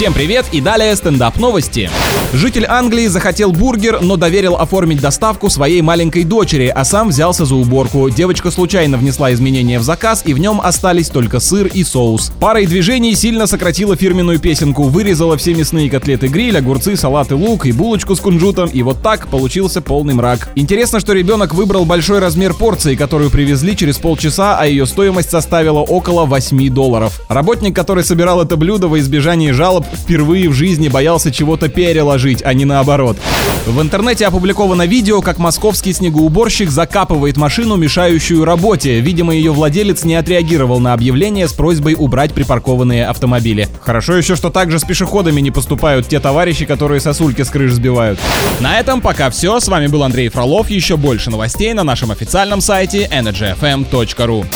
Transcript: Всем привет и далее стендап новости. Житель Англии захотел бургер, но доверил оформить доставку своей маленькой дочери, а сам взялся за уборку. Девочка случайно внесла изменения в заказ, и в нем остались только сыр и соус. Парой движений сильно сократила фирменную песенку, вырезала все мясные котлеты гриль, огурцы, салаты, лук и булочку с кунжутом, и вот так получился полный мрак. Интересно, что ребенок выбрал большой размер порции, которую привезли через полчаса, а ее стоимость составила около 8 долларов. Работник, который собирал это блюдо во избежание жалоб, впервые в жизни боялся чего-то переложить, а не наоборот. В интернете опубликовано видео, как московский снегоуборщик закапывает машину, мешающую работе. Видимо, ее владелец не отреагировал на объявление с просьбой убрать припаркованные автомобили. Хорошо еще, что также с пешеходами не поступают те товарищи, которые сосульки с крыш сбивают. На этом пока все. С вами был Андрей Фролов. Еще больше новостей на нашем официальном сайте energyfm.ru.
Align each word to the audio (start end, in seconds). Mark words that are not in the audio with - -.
Всем 0.00 0.14
привет 0.14 0.46
и 0.52 0.62
далее 0.62 0.96
стендап 0.96 1.36
новости. 1.36 1.90
Житель 2.32 2.64
Англии 2.66 3.06
захотел 3.06 3.52
бургер, 3.52 4.00
но 4.00 4.16
доверил 4.16 4.56
оформить 4.56 4.98
доставку 4.98 5.50
своей 5.50 5.82
маленькой 5.82 6.24
дочери, 6.24 6.72
а 6.74 6.86
сам 6.86 7.10
взялся 7.10 7.44
за 7.44 7.54
уборку. 7.54 8.08
Девочка 8.08 8.50
случайно 8.50 8.96
внесла 8.96 9.30
изменения 9.34 9.78
в 9.78 9.82
заказ, 9.82 10.22
и 10.24 10.32
в 10.32 10.38
нем 10.38 10.58
остались 10.62 11.10
только 11.10 11.38
сыр 11.38 11.66
и 11.66 11.84
соус. 11.84 12.32
Парой 12.40 12.64
движений 12.64 13.14
сильно 13.14 13.46
сократила 13.46 13.94
фирменную 13.94 14.38
песенку, 14.38 14.84
вырезала 14.84 15.36
все 15.36 15.52
мясные 15.52 15.90
котлеты 15.90 16.28
гриль, 16.28 16.56
огурцы, 16.56 16.96
салаты, 16.96 17.34
лук 17.34 17.66
и 17.66 17.72
булочку 17.72 18.16
с 18.16 18.20
кунжутом, 18.20 18.70
и 18.70 18.82
вот 18.82 19.02
так 19.02 19.28
получился 19.28 19.82
полный 19.82 20.14
мрак. 20.14 20.48
Интересно, 20.54 21.00
что 21.00 21.12
ребенок 21.12 21.52
выбрал 21.52 21.84
большой 21.84 22.20
размер 22.20 22.54
порции, 22.54 22.94
которую 22.94 23.28
привезли 23.28 23.76
через 23.76 23.98
полчаса, 23.98 24.56
а 24.58 24.64
ее 24.64 24.86
стоимость 24.86 25.28
составила 25.28 25.80
около 25.80 26.24
8 26.24 26.70
долларов. 26.70 27.20
Работник, 27.28 27.76
который 27.76 28.02
собирал 28.02 28.40
это 28.40 28.56
блюдо 28.56 28.88
во 28.88 28.98
избежание 28.98 29.52
жалоб, 29.52 29.84
впервые 29.92 30.48
в 30.48 30.52
жизни 30.52 30.88
боялся 30.88 31.30
чего-то 31.30 31.68
переложить, 31.68 32.42
а 32.44 32.52
не 32.54 32.64
наоборот. 32.64 33.16
В 33.66 33.80
интернете 33.80 34.26
опубликовано 34.26 34.86
видео, 34.86 35.20
как 35.20 35.38
московский 35.38 35.92
снегоуборщик 35.92 36.70
закапывает 36.70 37.36
машину, 37.36 37.76
мешающую 37.76 38.44
работе. 38.44 39.00
Видимо, 39.00 39.34
ее 39.34 39.52
владелец 39.52 40.04
не 40.04 40.14
отреагировал 40.14 40.80
на 40.80 40.92
объявление 40.92 41.48
с 41.48 41.52
просьбой 41.52 41.94
убрать 41.98 42.32
припаркованные 42.32 43.06
автомобили. 43.06 43.68
Хорошо 43.80 44.16
еще, 44.16 44.36
что 44.36 44.50
также 44.50 44.78
с 44.78 44.84
пешеходами 44.84 45.40
не 45.40 45.50
поступают 45.50 46.08
те 46.08 46.20
товарищи, 46.20 46.64
которые 46.64 47.00
сосульки 47.00 47.42
с 47.42 47.50
крыш 47.50 47.72
сбивают. 47.72 48.18
На 48.60 48.78
этом 48.78 49.00
пока 49.00 49.30
все. 49.30 49.60
С 49.60 49.68
вами 49.68 49.86
был 49.86 50.02
Андрей 50.02 50.28
Фролов. 50.28 50.70
Еще 50.70 50.96
больше 50.96 51.30
новостей 51.30 51.72
на 51.74 51.84
нашем 51.84 52.10
официальном 52.10 52.60
сайте 52.60 53.08
energyfm.ru. 53.12 54.46